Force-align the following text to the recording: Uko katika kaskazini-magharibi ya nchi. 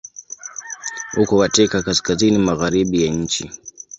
Uko 1.17 1.39
katika 1.39 1.83
kaskazini-magharibi 1.83 3.05
ya 3.05 3.11
nchi. 3.13 3.49